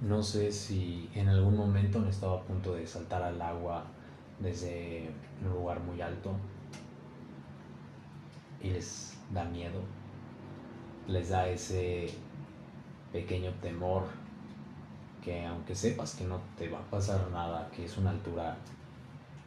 No 0.00 0.22
sé 0.22 0.52
si 0.52 1.10
en 1.14 1.28
algún 1.28 1.56
momento 1.56 1.98
han 1.98 2.06
estado 2.06 2.38
a 2.38 2.42
punto 2.44 2.74
de 2.74 2.86
saltar 2.86 3.22
al 3.22 3.42
agua 3.42 3.84
desde 4.38 5.10
un 5.44 5.52
lugar 5.52 5.80
muy 5.80 6.00
alto 6.00 6.32
y 8.62 8.70
les 8.70 9.16
da 9.32 9.44
miedo, 9.44 9.80
les 11.08 11.30
da 11.30 11.48
ese 11.48 12.14
pequeño 13.12 13.52
temor 13.60 14.04
que 15.22 15.44
aunque 15.44 15.74
sepas 15.74 16.14
que 16.14 16.24
no 16.24 16.40
te 16.56 16.68
va 16.68 16.78
a 16.78 16.90
pasar 16.90 17.28
nada, 17.30 17.68
que 17.74 17.84
es 17.84 17.98
una 17.98 18.10
altura 18.10 18.56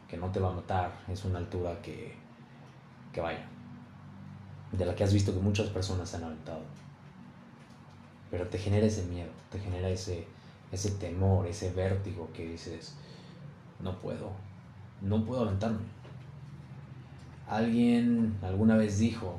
que 0.08 0.18
no 0.18 0.30
te 0.30 0.40
va 0.40 0.50
a 0.50 0.54
matar, 0.54 0.92
es 1.08 1.24
una 1.24 1.38
altura 1.38 1.80
que, 1.80 2.14
que 3.14 3.20
vaya, 3.22 3.46
de 4.70 4.84
la 4.84 4.94
que 4.94 5.04
has 5.04 5.12
visto 5.14 5.32
que 5.32 5.40
muchas 5.40 5.68
personas 5.68 6.10
se 6.10 6.16
han 6.18 6.24
aventado. 6.24 6.60
Pero 8.30 8.46
te 8.48 8.58
genera 8.58 8.86
ese 8.86 9.04
miedo, 9.04 9.30
te 9.50 9.58
genera 9.58 9.88
ese, 9.88 10.26
ese 10.72 10.90
temor, 10.92 11.46
ese 11.46 11.70
vértigo 11.72 12.30
que 12.34 12.48
dices, 12.48 12.94
no 13.80 13.98
puedo, 13.98 14.32
no 15.02 15.24
puedo 15.24 15.42
aventarme. 15.42 15.84
Alguien 17.48 18.38
alguna 18.42 18.76
vez 18.76 18.98
dijo 18.98 19.38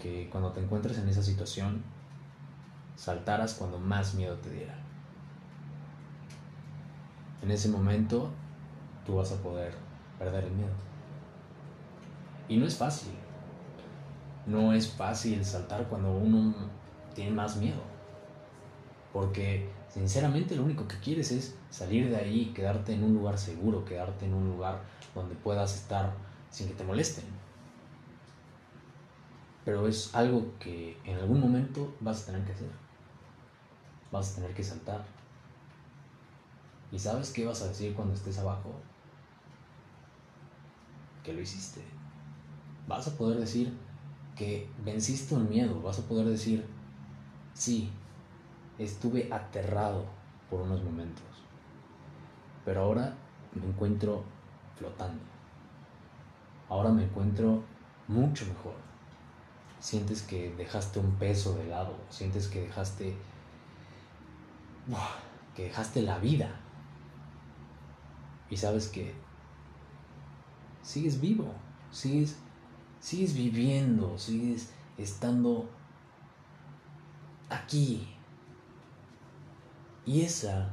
que 0.00 0.28
cuando 0.30 0.52
te 0.52 0.60
encuentres 0.60 0.98
en 0.98 1.08
esa 1.08 1.22
situación, 1.22 1.82
saltaras 2.94 3.54
cuando 3.54 3.78
más 3.78 4.14
miedo 4.14 4.36
te 4.36 4.50
diera. 4.50 4.78
En 7.42 7.50
ese 7.50 7.68
momento 7.68 8.30
tú 9.04 9.16
vas 9.16 9.32
a 9.32 9.42
poder 9.42 9.74
perder 10.18 10.44
el 10.44 10.52
miedo. 10.52 10.74
Y 12.48 12.56
no 12.56 12.66
es 12.66 12.76
fácil. 12.76 13.12
No 14.46 14.72
es 14.72 14.88
fácil 14.88 15.44
saltar 15.44 15.88
cuando 15.88 16.12
uno 16.12 16.54
tiene 17.14 17.32
más 17.32 17.56
miedo. 17.56 17.82
Porque 19.12 19.68
sinceramente 19.92 20.56
lo 20.56 20.64
único 20.64 20.88
que 20.88 20.98
quieres 20.98 21.32
es 21.32 21.54
salir 21.70 22.08
de 22.08 22.16
ahí, 22.16 22.52
quedarte 22.54 22.94
en 22.94 23.04
un 23.04 23.14
lugar 23.14 23.38
seguro, 23.38 23.84
quedarte 23.84 24.24
en 24.24 24.34
un 24.34 24.48
lugar 24.48 24.80
donde 25.14 25.34
puedas 25.34 25.74
estar 25.74 26.14
sin 26.50 26.68
que 26.68 26.74
te 26.74 26.84
molesten. 26.84 27.24
Pero 29.64 29.86
es 29.86 30.14
algo 30.14 30.46
que 30.58 30.98
en 31.04 31.18
algún 31.18 31.40
momento 31.40 31.94
vas 32.00 32.22
a 32.22 32.26
tener 32.26 32.44
que 32.44 32.52
hacer. 32.52 32.70
Vas 34.10 34.32
a 34.32 34.34
tener 34.36 34.54
que 34.54 34.64
saltar. 34.64 35.04
¿Y 36.90 36.98
sabes 36.98 37.30
qué 37.30 37.44
vas 37.44 37.62
a 37.62 37.68
decir 37.68 37.94
cuando 37.94 38.14
estés 38.14 38.38
abajo? 38.38 38.74
Que 41.22 41.32
lo 41.32 41.40
hiciste. 41.40 41.82
Vas 42.88 43.06
a 43.08 43.16
poder 43.16 43.38
decir 43.38 43.72
que 44.36 44.68
venciste 44.84 45.34
un 45.34 45.48
miedo. 45.48 45.80
Vas 45.80 46.00
a 46.00 46.02
poder 46.02 46.26
decir, 46.26 46.66
sí, 47.54 47.90
estuve 48.78 49.32
aterrado 49.32 50.04
por 50.50 50.60
unos 50.60 50.82
momentos. 50.82 51.24
Pero 52.64 52.82
ahora 52.82 53.14
me 53.54 53.66
encuentro 53.66 54.24
flotando. 54.76 55.22
Ahora 56.68 56.90
me 56.90 57.04
encuentro 57.04 57.62
mucho 58.08 58.46
mejor. 58.46 58.74
Sientes 59.80 60.22
que 60.22 60.54
dejaste 60.56 61.00
un 61.00 61.12
peso 61.16 61.54
de 61.54 61.66
lado, 61.66 61.96
sientes 62.08 62.48
que 62.48 62.62
dejaste 62.62 63.16
que 65.54 65.64
dejaste 65.64 66.02
la 66.02 66.18
vida. 66.18 66.48
Y 68.48 68.56
sabes 68.56 68.88
que 68.88 69.14
sigues 70.82 71.20
vivo, 71.20 71.52
sigues 71.90 72.36
sigues 73.02 73.34
viviendo, 73.34 74.16
sigues 74.16 74.70
estando 74.96 75.68
aquí. 77.50 78.08
Y 80.04 80.22
esa 80.22 80.68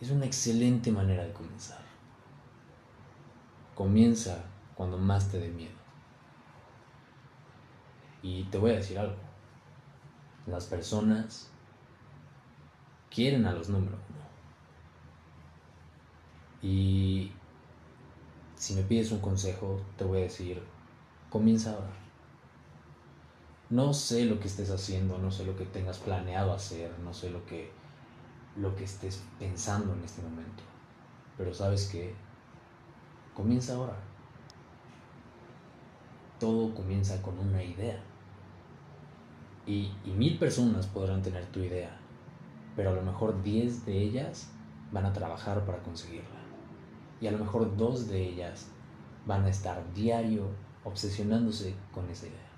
es 0.00 0.10
una 0.10 0.26
excelente 0.26 0.92
manera 0.92 1.24
de 1.24 1.32
comenzar. 1.32 1.82
Comienza 3.74 4.44
cuando 4.74 4.98
más 4.98 5.30
te 5.30 5.38
dé 5.38 5.48
miedo. 5.48 5.74
Y 8.22 8.44
te 8.44 8.58
voy 8.58 8.70
a 8.70 8.76
decir 8.76 8.98
algo. 8.98 9.16
Las 10.46 10.66
personas 10.66 11.50
quieren 13.10 13.46
a 13.46 13.52
los 13.52 13.68
números 13.68 13.98
uno. 14.08 14.24
Y 16.62 17.32
si 18.56 18.74
me 18.74 18.82
pides 18.82 19.12
un 19.12 19.20
consejo, 19.20 19.80
te 19.96 20.04
voy 20.04 20.20
a 20.20 20.22
decir, 20.22 20.62
comienza 21.28 21.72
ahora. 21.72 21.92
No 23.70 23.92
sé 23.92 24.24
lo 24.24 24.40
que 24.40 24.48
estés 24.48 24.70
haciendo, 24.70 25.18
no 25.18 25.30
sé 25.30 25.44
lo 25.44 25.56
que 25.56 25.64
tengas 25.64 25.98
planeado 25.98 26.52
hacer, 26.52 26.90
no 27.00 27.12
sé 27.12 27.30
lo 27.30 27.44
que, 27.44 27.70
lo 28.56 28.74
que 28.76 28.84
estés 28.84 29.22
pensando 29.38 29.92
en 29.92 30.04
este 30.04 30.22
momento. 30.22 30.62
Pero 31.36 31.52
sabes 31.52 31.88
que 31.88 32.14
comienza 33.34 33.74
ahora 33.74 33.96
todo 36.44 36.74
comienza 36.74 37.22
con 37.22 37.38
una 37.38 37.62
idea. 37.62 37.98
Y, 39.66 39.90
mil 40.04 40.38
personas 40.38 40.86
podrán 40.86 41.22
tener 41.22 41.46
tu 41.46 41.60
idea, 41.60 41.96
pero 42.76 42.90
a 42.90 42.92
lo 42.92 43.00
mejor 43.00 43.42
diez 43.42 43.86
de 43.86 43.98
ellas 43.98 44.50
van 44.92 45.06
a 45.06 45.12
trabajar 45.14 45.64
para 45.64 45.78
conseguirla. 45.78 46.44
Y 47.20 47.28
a 47.28 47.32
lo 47.32 47.38
mejor 47.38 47.74
dos 47.78 48.08
de 48.08 48.28
ellas 48.28 48.66
van 49.24 49.44
a 49.44 49.48
estar 49.48 49.82
diario 49.94 50.48
obsesionándose 50.84 51.74
con 51.92 52.10
esa 52.10 52.26
idea. 52.26 52.50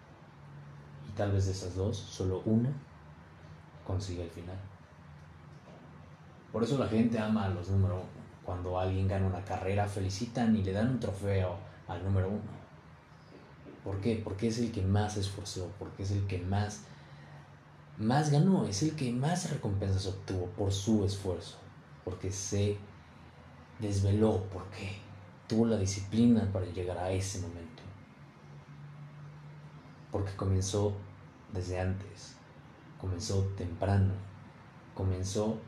Y 1.09 1.13
tal 1.13 1.31
vez 1.31 1.47
de 1.47 1.53
esas 1.53 1.77
dos, 1.77 1.97
solo 1.97 2.43
una 2.45 2.73
consigue 3.87 4.25
el 4.25 4.31
final. 4.31 4.59
Por 6.57 6.65
eso 6.65 6.79
la 6.79 6.89
gente 6.89 7.19
ama 7.19 7.45
a 7.45 7.49
los 7.51 7.69
número 7.69 7.97
uno. 7.97 8.05
Cuando 8.43 8.81
alguien 8.81 9.07
gana 9.07 9.27
una 9.27 9.45
carrera, 9.45 9.87
felicitan 9.87 10.57
y 10.57 10.63
le 10.63 10.73
dan 10.73 10.89
un 10.89 10.99
trofeo 10.99 11.55
al 11.87 12.03
número 12.03 12.29
uno. 12.31 12.41
¿Por 13.85 14.01
qué? 14.01 14.23
Porque 14.25 14.49
es 14.49 14.59
el 14.59 14.73
que 14.73 14.81
más 14.81 15.19
esforzó, 15.19 15.71
porque 15.79 16.05
es 16.05 16.13
el 16.13 16.27
que 16.27 16.39
más, 16.39 16.81
más 17.99 18.31
ganó, 18.31 18.65
es 18.65 18.83
el 18.83 18.97
que 18.97 19.13
más 19.13 19.51
recompensas 19.51 20.07
obtuvo 20.07 20.47
por 20.47 20.73
su 20.73 21.05
esfuerzo, 21.05 21.59
porque 22.07 22.33
se 22.33 22.79
desveló, 23.79 24.43
porque 24.51 24.97
tuvo 25.49 25.67
la 25.67 25.77
disciplina 25.77 26.49
para 26.55 26.65
llegar 26.65 26.97
a 26.97 27.11
ese 27.11 27.39
momento, 27.41 27.83
porque 30.11 30.35
comenzó 30.37 30.95
desde 31.53 31.79
antes, 31.79 32.35
comenzó 32.99 33.43
temprano, 33.59 34.15
comenzó 34.95 35.59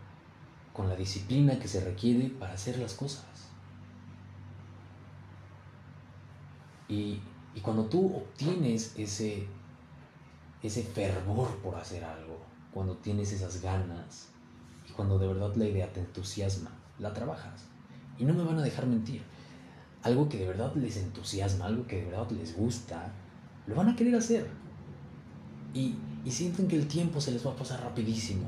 con 0.78 0.88
la 0.88 0.96
disciplina 0.96 1.58
que 1.58 1.66
se 1.68 1.84
requiere 1.84 2.30
para 2.30 2.54
hacer 2.54 2.78
las 2.78 2.94
cosas. 2.94 3.26
Y 6.88 7.20
y 7.58 7.60
cuando 7.60 7.86
tú 7.86 8.06
obtienes 8.14 8.94
ese, 8.96 9.44
ese 10.62 10.82
fervor 10.84 11.56
por 11.56 11.74
hacer 11.74 12.04
algo, 12.04 12.38
cuando 12.72 12.96
tienes 12.98 13.32
esas 13.32 13.60
ganas 13.60 14.28
y 14.88 14.92
cuando 14.92 15.18
de 15.18 15.26
verdad 15.26 15.56
la 15.56 15.64
idea 15.64 15.92
te 15.92 15.98
entusiasma, 15.98 16.70
la 17.00 17.12
trabajas. 17.12 17.64
Y 18.16 18.24
no 18.24 18.32
me 18.32 18.44
van 18.44 18.60
a 18.60 18.62
dejar 18.62 18.86
mentir. 18.86 19.22
Algo 20.04 20.28
que 20.28 20.38
de 20.38 20.46
verdad 20.46 20.72
les 20.76 20.98
entusiasma, 20.98 21.66
algo 21.66 21.84
que 21.84 21.96
de 21.96 22.04
verdad 22.04 22.30
les 22.30 22.56
gusta, 22.56 23.12
lo 23.66 23.74
van 23.74 23.88
a 23.88 23.96
querer 23.96 24.14
hacer. 24.14 24.48
Y, 25.74 25.96
y 26.24 26.30
sienten 26.30 26.68
que 26.68 26.76
el 26.76 26.86
tiempo 26.86 27.20
se 27.20 27.32
les 27.32 27.44
va 27.44 27.50
a 27.50 27.56
pasar 27.56 27.80
rapidísimo. 27.82 28.44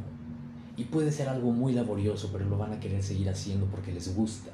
Y 0.81 0.85
puede 0.85 1.13
ser 1.13 1.29
algo 1.29 1.53
muy 1.53 1.75
laborioso, 1.75 2.31
pero 2.33 2.47
lo 2.47 2.57
van 2.57 2.73
a 2.73 2.81
querer 2.81 3.03
seguir 3.03 3.29
haciendo 3.29 3.67
porque 3.67 3.93
les 3.93 4.17
gusta. 4.17 4.51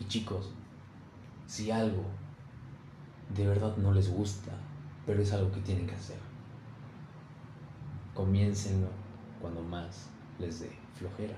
Y 0.00 0.06
chicos, 0.06 0.50
si 1.46 1.70
algo 1.70 2.04
de 3.36 3.46
verdad 3.46 3.76
no 3.76 3.92
les 3.92 4.10
gusta, 4.10 4.52
pero 5.04 5.20
es 5.20 5.30
algo 5.34 5.52
que 5.52 5.60
tienen 5.60 5.86
que 5.86 5.94
hacer. 5.94 6.16
Comiéncenlo 8.14 8.88
cuando 9.42 9.62
más 9.62 10.08
les 10.38 10.60
dé 10.60 10.72
flojera. 10.94 11.36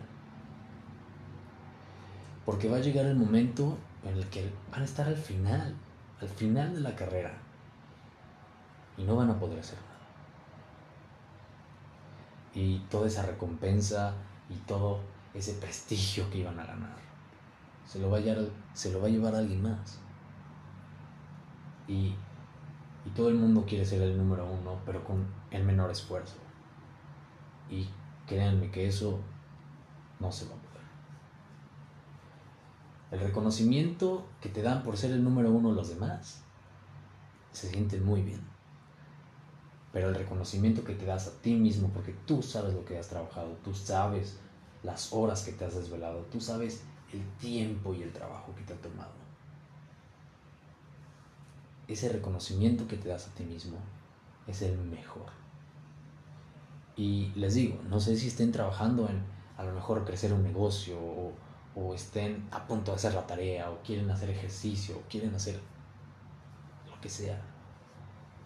Porque 2.47 2.69
va 2.69 2.77
a 2.77 2.81
llegar 2.81 3.07
el 3.07 3.17
momento 3.17 3.77
en 4.05 4.15
el 4.15 4.27
que 4.27 4.49
van 4.71 4.83
a 4.83 4.85
estar 4.85 5.09
al 5.09 5.17
final, 5.17 5.75
al 6.21 6.29
final 6.29 6.73
de 6.73 6.83
la 6.83 6.95
carrera, 6.95 7.33
y 8.97 9.03
no 9.03 9.17
van 9.17 9.31
a 9.31 9.41
poder 9.41 9.59
hacer 9.59 9.77
nada. 9.81 9.90
Y 12.55 12.79
toda 12.91 13.07
esa 13.07 13.23
recompensa 13.23 14.15
y 14.49 14.55
todo 14.67 15.01
ese 15.35 15.55
prestigio 15.55 16.29
que 16.31 16.39
iban 16.39 16.59
a 16.59 16.67
ganar 16.67 17.11
se 17.91 17.99
lo 17.99 18.09
va 18.09 18.19
a 18.19 18.21
llevar, 18.21 18.49
se 18.73 18.93
lo 18.93 19.01
va 19.01 19.09
a 19.09 19.11
llevar 19.11 19.35
alguien 19.35 19.63
más. 19.63 19.99
Y, 21.89 22.15
y 23.05 23.11
todo 23.17 23.31
el 23.31 23.35
mundo 23.35 23.65
quiere 23.67 23.85
ser 23.85 24.01
el 24.03 24.17
número 24.17 24.47
uno, 24.47 24.79
pero 24.87 25.03
con 25.03 25.27
el 25.51 25.65
menor 25.65 25.91
esfuerzo. 25.91 26.37
Y 27.69 27.89
créanme 28.29 28.71
que 28.71 28.87
eso 28.87 29.19
no 30.21 30.31
se 30.31 30.45
va 30.45 30.53
a 30.53 30.59
poder. 30.59 30.71
El 33.11 33.21
reconocimiento 33.27 34.29
que 34.41 34.51
te 34.51 34.63
dan 34.63 34.85
por 34.85 34.97
ser 34.97 35.11
el 35.11 35.25
número 35.25 35.51
uno 35.51 35.73
los 35.73 35.89
demás 35.89 36.45
se 37.51 37.71
siente 37.71 37.99
muy 37.99 38.23
bien. 38.23 38.50
Pero 39.93 40.09
el 40.09 40.15
reconocimiento 40.15 40.85
que 40.85 40.95
te 40.95 41.07
das 41.07 41.27
a 41.27 41.43
ti 41.43 41.55
mismo, 41.55 41.89
porque 41.89 42.13
tú 42.27 42.43
sabes 42.43 42.75
lo 42.75 42.85
que 42.85 42.99
has 42.99 43.09
trabajado, 43.09 43.57
tú 43.65 43.75
sabes 43.75 44.39
las 44.83 45.13
horas 45.13 45.43
que 45.43 45.53
te 45.53 45.65
has 45.65 45.75
desvelado, 45.75 46.21
tú 46.31 46.41
sabes 46.41 46.83
el 47.13 47.27
tiempo 47.39 47.93
y 47.95 48.03
el 48.03 48.13
trabajo 48.13 48.55
que 48.55 48.63
te 48.63 48.73
ha 48.73 48.77
tomado. 48.77 49.13
Ese 51.89 52.09
reconocimiento 52.09 52.87
que 52.87 52.97
te 52.97 53.09
das 53.09 53.27
a 53.27 53.35
ti 53.35 53.45
mismo 53.45 53.79
es 54.47 54.63
el 54.63 54.79
mejor. 54.79 55.27
Y 56.97 57.33
les 57.35 57.55
digo, 57.55 57.81
no 57.89 57.99
sé 57.99 58.17
si 58.17 58.29
estén 58.29 58.53
trabajando 58.53 59.09
en 59.09 59.25
a 59.57 59.65
lo 59.65 59.73
mejor 59.73 60.05
crecer 60.07 60.33
un 60.33 60.43
negocio 60.43 60.99
o, 60.99 61.33
o 61.75 61.95
estén 61.95 62.49
a 62.51 62.67
punto 62.67 62.93
de 62.93 62.97
hacer 62.97 63.13
la 63.13 63.27
tarea 63.27 63.71
o 63.71 63.83
quieren 63.83 64.11
hacer 64.11 64.31
ejercicio 64.31 64.97
o 64.97 65.03
quieren 65.09 65.35
hacer 65.35 65.61
lo 66.89 66.99
que 67.01 67.11
sea. 67.11 67.39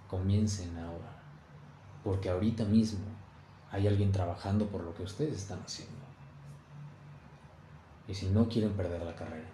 Comiencen 0.08 0.76
ahora. 0.78 1.23
Porque 2.04 2.28
ahorita 2.28 2.64
mismo 2.64 3.06
hay 3.70 3.88
alguien 3.88 4.12
trabajando 4.12 4.68
por 4.68 4.84
lo 4.84 4.94
que 4.94 5.02
ustedes 5.02 5.34
están 5.34 5.60
haciendo. 5.62 6.04
Y 8.06 8.14
si 8.14 8.28
no 8.28 8.48
quieren 8.48 8.72
perder 8.74 9.02
la 9.02 9.16
carrera, 9.16 9.48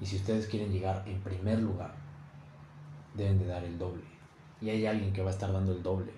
y 0.00 0.06
si 0.06 0.16
ustedes 0.16 0.46
quieren 0.46 0.72
llegar 0.72 1.04
en 1.06 1.20
primer 1.20 1.60
lugar, 1.60 1.94
deben 3.14 3.38
de 3.38 3.46
dar 3.46 3.62
el 3.62 3.78
doble. 3.78 4.02
Y 4.60 4.70
hay 4.70 4.86
alguien 4.86 5.12
que 5.12 5.22
va 5.22 5.30
a 5.30 5.32
estar 5.32 5.52
dando 5.52 5.72
el 5.72 5.82
doble. 5.82 6.12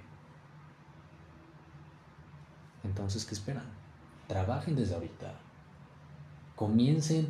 Entonces, 2.82 3.24
¿qué 3.24 3.34
esperan? 3.34 3.66
Trabajen 4.26 4.76
desde 4.76 4.94
ahorita. 4.94 5.34
Comiencen 6.56 7.28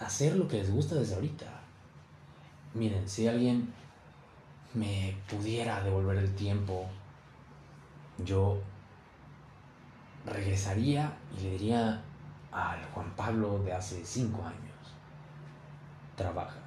a 0.00 0.06
hacer 0.06 0.36
lo 0.36 0.48
que 0.48 0.58
les 0.58 0.72
gusta 0.72 0.94
desde 0.94 1.14
ahorita. 1.14 1.60
Miren, 2.74 3.08
si 3.08 3.28
alguien 3.28 3.72
me 4.74 5.16
pudiera 5.28 5.82
devolver 5.82 6.16
el 6.16 6.34
tiempo, 6.34 6.86
yo 8.24 8.58
regresaría 10.26 11.16
y 11.36 11.42
le 11.42 11.50
diría 11.50 12.02
al 12.50 12.84
Juan 12.92 13.10
Pablo 13.16 13.58
de 13.58 13.72
hace 13.72 14.04
cinco 14.04 14.42
años, 14.44 14.94
trabaja, 16.16 16.60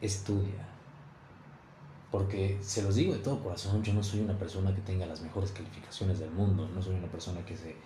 estudia, 0.00 0.66
porque 2.10 2.58
se 2.62 2.82
los 2.82 2.94
digo 2.94 3.12
de 3.12 3.20
todo 3.20 3.42
corazón, 3.42 3.82
yo 3.82 3.92
no 3.92 4.02
soy 4.02 4.20
una 4.20 4.38
persona 4.38 4.74
que 4.74 4.80
tenga 4.80 5.06
las 5.06 5.20
mejores 5.20 5.52
calificaciones 5.52 6.18
del 6.18 6.30
mundo, 6.30 6.68
no 6.68 6.82
soy 6.82 6.96
una 6.96 7.08
persona 7.08 7.44
que 7.44 7.56
se 7.56 7.76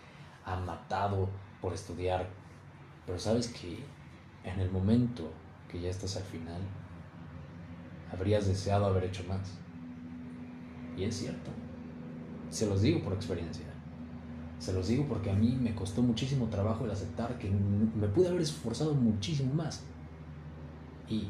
ha 0.44 0.56
matado 0.56 1.28
por 1.60 1.72
estudiar, 1.74 2.26
pero 3.06 3.18
sabes 3.18 3.48
que 3.48 3.84
en 4.44 4.60
el 4.60 4.70
momento 4.70 5.30
que 5.68 5.80
ya 5.80 5.90
estás 5.90 6.16
al 6.16 6.22
final, 6.22 6.60
habrías 8.12 8.46
deseado 8.46 8.86
haber 8.86 9.04
hecho 9.04 9.24
más. 9.28 9.58
Y 10.96 11.04
es 11.04 11.16
cierto, 11.16 11.50
se 12.50 12.66
los 12.66 12.82
digo 12.82 13.02
por 13.02 13.12
experiencia. 13.12 13.66
Se 14.58 14.72
los 14.72 14.88
digo 14.88 15.06
porque 15.08 15.30
a 15.30 15.34
mí 15.34 15.58
me 15.60 15.74
costó 15.74 16.02
muchísimo 16.02 16.46
trabajo 16.46 16.84
el 16.84 16.90
aceptar 16.90 17.38
que 17.38 17.50
me 17.50 18.08
pude 18.08 18.28
haber 18.28 18.40
esforzado 18.40 18.94
muchísimo 18.94 19.52
más. 19.52 19.82
Y, 21.08 21.28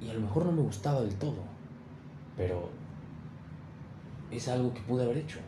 y 0.00 0.08
a 0.08 0.14
lo 0.14 0.20
mejor 0.20 0.46
no 0.46 0.52
me 0.52 0.62
gustaba 0.62 1.02
del 1.02 1.14
todo 1.16 1.56
pero 2.36 2.68
es 4.30 4.48
algo 4.48 4.72
que 4.74 4.80
pude 4.82 5.04
haber 5.04 5.18
hecho 5.18 5.38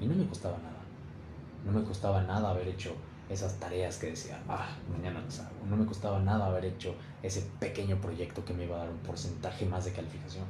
y 0.00 0.06
no 0.06 0.14
me 0.14 0.26
costaba 0.26 0.58
nada. 0.58 0.72
No 1.64 1.72
me 1.72 1.84
costaba 1.84 2.22
nada 2.22 2.50
haber 2.50 2.68
hecho 2.68 2.94
esas 3.28 3.58
tareas 3.58 3.96
que 3.98 4.10
decía, 4.10 4.40
ah, 4.48 4.68
mañana 4.90 5.20
las 5.20 5.40
hago. 5.40 5.66
No 5.68 5.76
me 5.76 5.86
costaba 5.86 6.20
nada 6.20 6.46
haber 6.46 6.64
hecho 6.64 6.94
ese 7.22 7.42
pequeño 7.58 8.00
proyecto 8.00 8.44
que 8.44 8.54
me 8.54 8.64
iba 8.64 8.76
a 8.76 8.80
dar 8.80 8.90
un 8.90 8.98
porcentaje 8.98 9.66
más 9.66 9.84
de 9.84 9.92
calificación. 9.92 10.44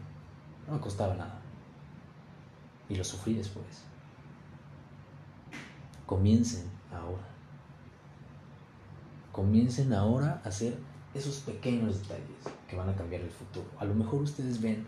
No 0.67 0.75
me 0.75 0.81
costaba 0.81 1.15
nada. 1.15 1.39
Y 2.89 2.97
lo 2.97 3.05
sufrí 3.05 3.35
después. 3.35 3.85
Comiencen 6.05 6.71
ahora. 6.93 7.25
Comiencen 9.33 9.93
ahora 9.93 10.41
a 10.45 10.49
hacer 10.49 10.77
esos 11.15 11.41
pequeños 11.41 12.01
detalles 12.03 12.55
que 12.69 12.77
van 12.77 12.89
a 12.89 12.95
cambiar 12.95 13.23
el 13.23 13.31
futuro. 13.31 13.67
A 13.79 13.85
lo 13.85 13.95
mejor 13.95 14.23
ustedes 14.23 14.61
ven 14.61 14.87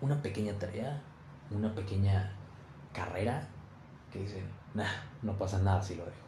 una 0.00 0.20
pequeña 0.20 0.54
tarea, 0.54 1.02
una 1.50 1.74
pequeña 1.74 2.32
carrera 2.92 3.46
que 4.12 4.20
dicen, 4.20 4.44
nah, 4.74 4.88
no 5.22 5.36
pasa 5.36 5.58
nada 5.58 5.82
si 5.82 5.94
lo 5.94 6.04
dejo. 6.04 6.27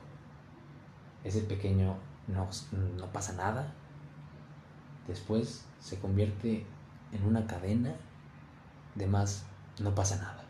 Ese 1.25 1.43
pequeño 1.43 1.97
no, 2.29 2.49
no 2.97 3.07
pasa 3.13 3.33
nada, 3.35 3.73
después 5.07 5.65
se 5.81 5.99
convierte 5.99 6.67
en 7.13 7.25
una 7.25 7.47
cadena 7.47 7.95
de 8.95 9.07
más, 9.07 9.45
no 9.79 9.95
pasa 9.95 10.17
nada. 10.17 10.45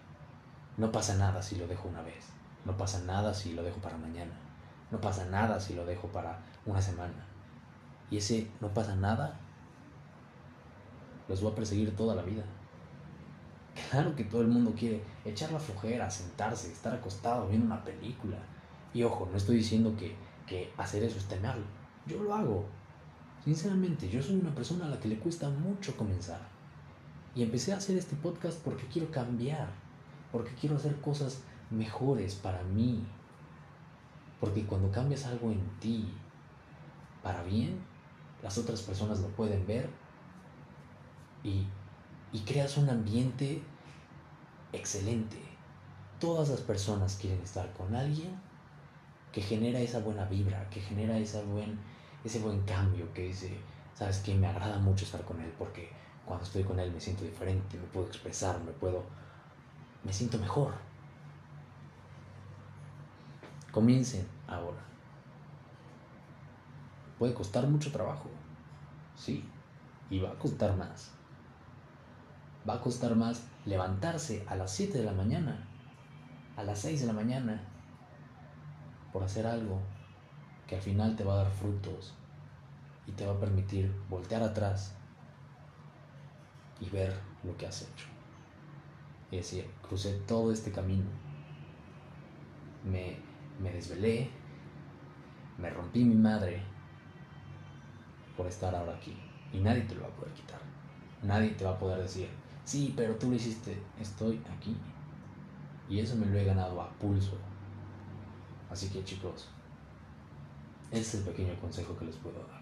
No 0.77 0.93
pasa 0.93 1.15
nada 1.17 1.43
si 1.43 1.57
lo 1.57 1.67
dejo 1.67 1.89
una 1.89 2.03
vez. 2.03 2.27
No 2.65 2.77
pasa 2.77 3.01
nada 3.01 3.35
si 3.35 3.53
lo 3.53 3.63
dejo 3.63 3.81
para 3.81 3.97
mañana. 3.97 4.33
No 4.91 5.01
pasa 5.01 5.25
nada 5.27 5.61
si 5.61 5.75
lo 5.75 5.85
dejo 5.85 6.09
para 6.09 6.39
una 6.67 6.81
semana. 6.81 7.27
Y 8.11 8.17
ese 8.17 8.51
no 8.61 8.69
pasa 8.73 8.97
nada 8.97 9.39
los 11.29 11.45
va 11.45 11.51
a 11.51 11.55
perseguir 11.55 11.95
toda 11.97 12.15
la 12.15 12.23
vida. 12.23 12.45
Claro 13.91 14.15
que 14.17 14.25
todo 14.25 14.43
el 14.43 14.49
mundo 14.49 14.75
quiere 14.77 15.03
echar 15.25 15.53
la 15.53 15.61
flojera, 15.61 16.11
sentarse, 16.11 16.73
estar 16.73 16.93
acostado 16.93 17.49
viendo 17.49 17.67
una 17.67 17.83
película. 17.85 18.37
Y 18.93 19.05
ojo, 19.05 19.29
no 19.31 19.37
estoy 19.37 19.57
diciendo 19.57 19.95
que, 19.97 20.17
que 20.51 20.71
hacer 20.77 21.03
eso 21.03 21.17
esté 21.17 21.41
mal. 21.41 21.65
Yo 22.07 22.23
lo 22.23 22.35
hago. 22.35 22.67
Sinceramente, 23.43 24.11
yo 24.11 24.23
soy 24.23 24.37
una 24.37 24.55
persona 24.55 24.85
a 24.85 24.89
la 24.91 25.01
que 25.01 25.09
le 25.09 25.19
cuesta 25.19 25.49
mucho 25.49 25.97
comenzar. 25.97 26.41
Y 27.35 27.43
empecé 27.43 27.73
a 27.73 27.79
hacer 27.79 27.97
este 27.97 28.17
podcast 28.17 28.59
porque 28.63 28.87
quiero 28.87 29.11
cambiar, 29.11 29.69
porque 30.31 30.53
quiero 30.61 30.77
hacer 30.77 31.01
cosas 31.01 31.41
mejores 31.71 32.35
para 32.35 32.63
mí. 32.65 33.07
Porque 34.41 34.67
cuando 34.67 34.91
cambias 34.91 35.25
algo 35.25 35.51
en 35.51 35.65
ti 35.79 36.13
para 37.23 37.43
bien, 37.45 37.79
las 38.43 38.59
otras 38.59 38.83
personas 38.83 39.21
lo 39.21 39.29
pueden 39.29 39.67
ver 39.67 39.89
y 41.43 41.65
y 42.33 42.41
creas 42.41 42.77
un 42.77 42.89
ambiente 42.89 43.63
excelente. 44.73 45.39
Todas 46.19 46.49
las 46.49 46.61
personas 46.61 47.17
quieren 47.21 47.41
estar 47.41 47.73
con 47.73 47.95
alguien 47.95 48.50
que 49.33 49.41
genera 49.41 49.79
esa 49.81 50.01
buena 50.01 50.25
vibra, 50.25 50.69
que 50.71 50.81
genera 50.81 51.17
ese 51.19 51.43
buen, 51.45 51.79
ese 52.25 52.41
buen 52.41 52.63
cambio, 52.63 53.13
que 53.13 53.23
dice, 53.29 53.59
sabes 53.95 54.19
que 54.19 54.35
me 54.35 54.47
agrada 54.47 54.79
mucho 54.79 55.05
estar 55.05 55.25
con 55.25 55.41
él 55.41 55.53
porque 55.59 55.91
cuando 56.25 56.45
estoy 56.45 56.65
con 56.65 56.79
él 56.79 56.93
me 56.93 57.01
siento 57.01 57.25
diferente, 57.25 57.79
me 57.79 57.87
puedo 57.87 58.07
expresar, 58.07 58.61
me 58.61 58.73
puedo, 58.73 59.05
me 60.05 60.13
siento 60.13 60.39
mejor. 60.39 60.75
Comiencen 63.71 64.27
ahora. 64.49 64.81
Puede 67.19 67.35
costar 67.35 67.67
mucho 67.67 67.93
trabajo, 67.93 68.31
sí, 69.17 69.45
y 70.09 70.19
va 70.19 70.31
a 70.31 70.39
costar 70.39 70.77
más 70.77 71.13
va 72.69 72.75
a 72.75 72.81
costar 72.81 73.17
más 73.17 73.43
levantarse 73.65 74.45
a 74.49 74.55
las 74.55 74.73
7 74.73 74.99
de 74.99 75.05
la 75.05 75.13
mañana, 75.13 75.67
a 76.57 76.63
las 76.63 76.81
6 76.81 77.01
de 77.01 77.07
la 77.07 77.13
mañana, 77.13 77.61
por 79.13 79.23
hacer 79.23 79.47
algo 79.47 79.81
que 80.67 80.77
al 80.77 80.83
final 80.83 81.17
te 81.17 81.25
va 81.25 81.35
a 81.35 81.45
dar 81.45 81.51
frutos 81.51 82.15
y 83.07 83.13
te 83.13 83.27
va 83.27 83.33
a 83.33 83.41
permitir 83.41 83.93
voltear 84.09 84.43
atrás 84.43 84.95
y 86.81 86.89
ver 86.91 87.15
lo 87.45 87.57
que 87.57 87.67
has 87.67 87.83
hecho. 87.83 88.07
Es 89.31 89.51
decir, 89.51 89.71
crucé 89.87 90.13
todo 90.27 90.53
este 90.53 90.73
camino, 90.73 91.09
me, 92.85 93.17
me 93.61 93.73
desvelé, 93.73 94.31
me 95.59 95.71
rompí 95.71 96.05
mi 96.05 96.15
madre 96.15 96.63
por 98.37 98.47
estar 98.47 98.75
ahora 98.75 98.95
aquí 98.95 99.17
y 99.53 99.59
nadie 99.59 99.83
te 99.83 99.95
lo 99.95 100.03
va 100.03 100.09
a 100.09 100.17
poder 100.17 100.33
quitar. 100.33 100.61
Nadie 101.23 101.51
te 101.51 101.65
va 101.65 101.73
a 101.73 101.79
poder 101.79 102.01
decir, 102.01 102.29
Sí, 102.71 102.95
pero 102.97 103.17
tú 103.17 103.29
lo 103.29 103.35
hiciste. 103.35 103.77
Estoy 103.99 104.41
aquí. 104.57 104.77
Y 105.89 105.99
eso 105.99 106.15
me 106.15 106.27
lo 106.27 106.39
he 106.39 106.45
ganado 106.45 106.81
a 106.81 106.89
pulso. 107.01 107.37
Así 108.71 108.89
que 108.89 109.05
chicos, 109.05 109.49
ese 110.91 111.01
es 111.01 111.15
el 111.15 111.23
pequeño 111.25 111.59
consejo 111.61 111.97
que 111.97 112.05
les 112.05 112.17
puedo 112.17 112.39
dar. 112.39 112.61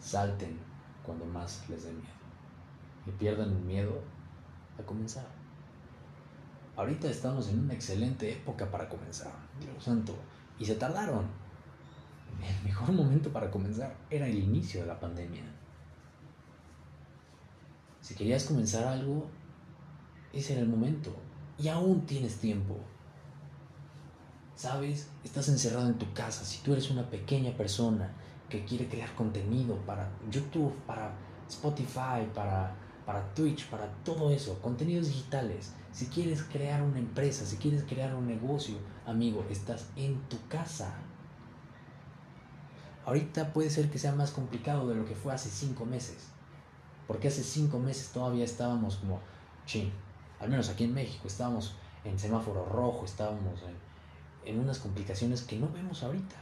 Salten 0.00 0.58
cuando 1.04 1.24
más 1.24 1.68
les 1.68 1.84
dé 1.84 1.92
miedo. 1.92 2.22
Y 3.06 3.10
pierdan 3.12 3.50
el 3.50 3.62
miedo 3.62 4.02
a 4.78 4.82
comenzar. 4.82 5.26
Ahorita 6.76 7.08
estamos 7.08 7.48
en 7.48 7.60
una 7.60 7.74
excelente 7.74 8.32
época 8.32 8.70
para 8.70 8.88
comenzar. 8.88 9.32
Dios 9.60 9.84
santo. 9.84 10.14
Y 10.58 10.64
se 10.64 10.76
tardaron. 10.76 11.26
El 12.40 12.64
mejor 12.64 12.92
momento 12.92 13.32
para 13.32 13.50
comenzar 13.50 13.94
era 14.10 14.26
el 14.26 14.38
inicio 14.38 14.80
de 14.80 14.86
la 14.86 14.98
pandemia. 14.98 15.44
Si 18.00 18.14
querías 18.14 18.44
comenzar 18.44 18.84
algo, 18.84 19.28
ese 20.32 20.54
era 20.54 20.62
el 20.62 20.68
momento. 20.68 21.14
Y 21.58 21.68
aún 21.68 22.06
tienes 22.06 22.38
tiempo. 22.38 22.78
¿Sabes? 24.62 25.08
Estás 25.24 25.48
encerrado 25.48 25.88
en 25.88 25.98
tu 25.98 26.12
casa. 26.12 26.44
Si 26.44 26.62
tú 26.62 26.72
eres 26.72 26.88
una 26.88 27.10
pequeña 27.10 27.50
persona 27.56 28.12
que 28.48 28.64
quiere 28.64 28.86
crear 28.86 29.12
contenido 29.16 29.74
para 29.78 30.08
YouTube, 30.30 30.72
para 30.86 31.10
Spotify, 31.48 32.30
para 32.32 32.72
para 33.04 33.34
Twitch, 33.34 33.68
para 33.68 33.88
todo 34.04 34.30
eso, 34.30 34.62
contenidos 34.62 35.08
digitales. 35.08 35.72
Si 35.90 36.06
quieres 36.06 36.44
crear 36.44 36.80
una 36.80 37.00
empresa, 37.00 37.44
si 37.44 37.56
quieres 37.56 37.82
crear 37.82 38.14
un 38.14 38.28
negocio, 38.28 38.76
amigo, 39.04 39.44
estás 39.50 39.88
en 39.96 40.20
tu 40.28 40.36
casa. 40.46 40.94
Ahorita 43.04 43.52
puede 43.52 43.68
ser 43.68 43.90
que 43.90 43.98
sea 43.98 44.12
más 44.12 44.30
complicado 44.30 44.88
de 44.88 44.94
lo 44.94 45.04
que 45.04 45.16
fue 45.16 45.34
hace 45.34 45.50
cinco 45.50 45.86
meses. 45.86 46.28
Porque 47.08 47.26
hace 47.26 47.42
cinco 47.42 47.80
meses 47.80 48.12
todavía 48.12 48.44
estábamos 48.44 48.94
como, 48.94 49.18
ching, 49.66 49.90
al 50.38 50.50
menos 50.50 50.68
aquí 50.68 50.84
en 50.84 50.94
México, 50.94 51.26
estábamos 51.26 51.74
en 52.04 52.16
semáforo 52.16 52.64
rojo, 52.64 53.04
estábamos 53.04 53.60
en, 53.62 53.91
en 54.44 54.58
unas 54.58 54.78
complicaciones 54.78 55.42
que 55.42 55.58
no 55.58 55.70
vemos 55.70 56.02
ahorita. 56.02 56.36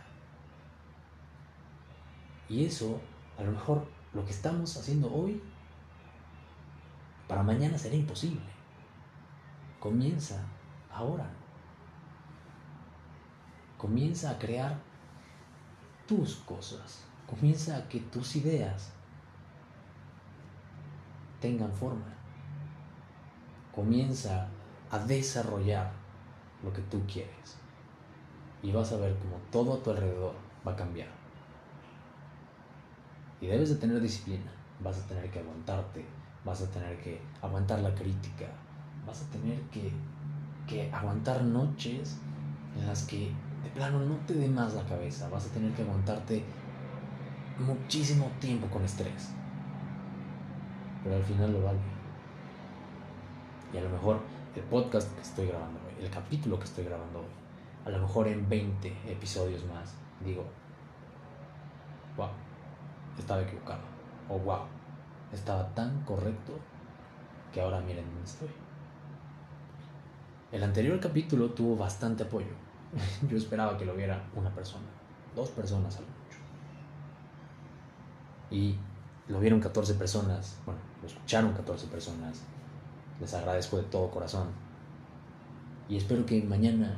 Y 2.48 2.64
eso, 2.64 3.00
a 3.38 3.42
lo 3.42 3.52
mejor, 3.52 3.86
lo 4.12 4.24
que 4.24 4.32
estamos 4.32 4.76
haciendo 4.76 5.12
hoy, 5.12 5.40
para 7.28 7.42
mañana 7.42 7.78
será 7.78 7.94
imposible. 7.94 8.40
Comienza 9.78 10.42
ahora. 10.92 11.30
Comienza 13.78 14.30
a 14.30 14.38
crear 14.38 14.78
tus 16.06 16.36
cosas. 16.36 17.04
Comienza 17.26 17.76
a 17.76 17.88
que 17.88 18.00
tus 18.00 18.34
ideas 18.34 18.92
tengan 21.40 21.72
forma. 21.72 22.12
Comienza 23.72 24.48
a 24.90 24.98
desarrollar 24.98 25.92
lo 26.64 26.72
que 26.72 26.82
tú 26.82 27.00
quieres. 27.06 27.56
Y 28.62 28.72
vas 28.72 28.92
a 28.92 28.96
ver 28.96 29.16
cómo 29.16 29.36
todo 29.50 29.74
a 29.74 29.82
tu 29.82 29.90
alrededor 29.90 30.34
va 30.66 30.72
a 30.72 30.76
cambiar. 30.76 31.08
Y 33.40 33.46
debes 33.46 33.70
de 33.70 33.76
tener 33.76 34.00
disciplina. 34.00 34.50
Vas 34.82 34.98
a 34.98 35.06
tener 35.06 35.30
que 35.30 35.40
aguantarte. 35.40 36.04
Vas 36.44 36.62
a 36.62 36.70
tener 36.70 36.98
que 37.00 37.20
aguantar 37.40 37.80
la 37.80 37.94
crítica. 37.94 38.46
Vas 39.06 39.22
a 39.22 39.30
tener 39.30 39.58
que, 39.70 39.92
que 40.66 40.90
aguantar 40.92 41.42
noches 41.42 42.18
en 42.78 42.86
las 42.86 43.04
que 43.04 43.32
de 43.62 43.70
plano 43.74 44.00
no 44.00 44.16
te 44.26 44.34
dé 44.34 44.48
más 44.48 44.74
la 44.74 44.84
cabeza. 44.84 45.28
Vas 45.30 45.46
a 45.46 45.52
tener 45.52 45.72
que 45.72 45.82
aguantarte 45.82 46.44
muchísimo 47.58 48.30
tiempo 48.40 48.66
con 48.68 48.84
estrés. 48.84 49.30
Pero 51.02 51.16
al 51.16 51.24
final 51.24 51.52
lo 51.52 51.62
vale. 51.62 51.78
Y 53.72 53.78
a 53.78 53.82
lo 53.82 53.90
mejor 53.90 54.20
el 54.56 54.62
podcast 54.64 55.14
que 55.14 55.22
estoy 55.22 55.46
grabando 55.46 55.78
hoy, 55.80 56.04
el 56.04 56.10
capítulo 56.10 56.58
que 56.58 56.64
estoy 56.64 56.84
grabando 56.84 57.20
hoy, 57.20 57.39
a 57.90 57.98
lo 57.98 58.06
mejor 58.06 58.28
en 58.28 58.48
20 58.48 58.88
episodios 59.10 59.64
más, 59.64 59.94
digo, 60.24 60.44
wow, 62.16 62.28
estaba 63.18 63.42
equivocado. 63.42 63.80
O 64.28 64.38
wow, 64.38 64.60
estaba 65.32 65.66
tan 65.74 66.02
correcto 66.04 66.52
que 67.52 67.60
ahora 67.60 67.80
miren 67.80 68.04
dónde 68.04 68.24
estoy. 68.24 68.48
El 70.52 70.62
anterior 70.62 71.00
capítulo 71.00 71.50
tuvo 71.50 71.76
bastante 71.76 72.22
apoyo. 72.22 72.52
Yo 73.28 73.36
esperaba 73.36 73.76
que 73.76 73.84
lo 73.84 73.94
viera 73.94 74.22
una 74.36 74.50
persona, 74.50 74.86
dos 75.34 75.50
personas 75.50 75.96
a 75.96 76.00
lo 76.00 76.06
mucho. 76.06 76.38
Y 78.52 78.76
lo 79.26 79.40
vieron 79.40 79.60
14 79.60 79.94
personas, 79.94 80.58
bueno, 80.64 80.80
lo 81.00 81.08
escucharon 81.08 81.52
14 81.54 81.88
personas. 81.88 82.42
Les 83.20 83.34
agradezco 83.34 83.78
de 83.78 83.82
todo 83.84 84.10
corazón. 84.10 84.48
Y 85.88 85.96
espero 85.96 86.24
que 86.24 86.40
mañana 86.42 86.96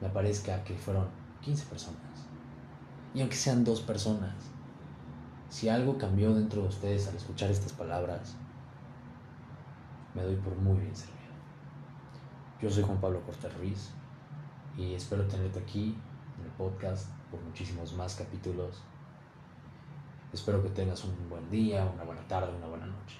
me 0.00 0.08
aparezca 0.08 0.62
que 0.64 0.74
fueron 0.74 1.08
15 1.42 1.66
personas. 1.66 2.00
Y 3.14 3.20
aunque 3.20 3.36
sean 3.36 3.64
dos 3.64 3.80
personas, 3.80 4.34
si 5.48 5.68
algo 5.68 5.96
cambió 5.96 6.34
dentro 6.34 6.62
de 6.62 6.68
ustedes 6.68 7.08
al 7.08 7.16
escuchar 7.16 7.50
estas 7.50 7.72
palabras, 7.72 8.36
me 10.14 10.22
doy 10.22 10.36
por 10.36 10.54
muy 10.56 10.80
bien 10.80 10.94
servido. 10.94 11.16
Yo 12.60 12.70
soy 12.70 12.82
Juan 12.82 13.00
Pablo 13.00 13.22
Cortés 13.22 13.54
Ruiz 13.56 13.90
y 14.76 14.94
espero 14.94 15.26
tenerte 15.26 15.58
aquí 15.58 15.96
en 16.38 16.44
el 16.44 16.50
podcast 16.52 17.08
por 17.30 17.40
muchísimos 17.40 17.92
más 17.94 18.14
capítulos. 18.14 18.82
Espero 20.32 20.62
que 20.62 20.68
tengas 20.70 21.04
un 21.04 21.28
buen 21.30 21.48
día, 21.50 21.84
una 21.94 22.04
buena 22.04 22.26
tarde, 22.28 22.54
una 22.54 22.66
buena 22.66 22.86
noche. 22.86 23.18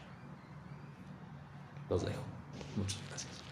Los 1.88 2.04
dejo. 2.04 2.22
Muchas 2.76 3.00
gracias. 3.08 3.45